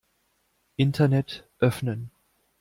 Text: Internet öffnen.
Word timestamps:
Internet 0.77 1.47
öffnen. 1.59 2.09